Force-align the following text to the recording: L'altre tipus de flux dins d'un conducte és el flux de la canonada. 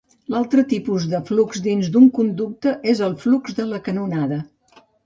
L'altre 0.35 0.63
tipus 0.71 1.05
de 1.11 1.19
flux 1.27 1.61
dins 1.67 1.91
d'un 1.97 2.09
conducte 2.17 2.75
és 2.95 3.07
el 3.11 3.17
flux 3.27 3.59
de 3.63 3.71
la 3.77 3.83
canonada. 3.91 4.43